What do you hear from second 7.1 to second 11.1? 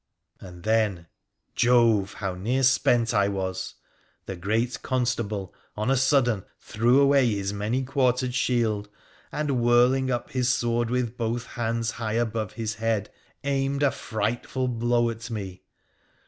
his many quartered sbield, and, whirling up his sword